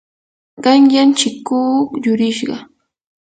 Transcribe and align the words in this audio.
qanyan 0.63 1.09
chikuu 1.17 1.73
yurishqa. 2.03 2.55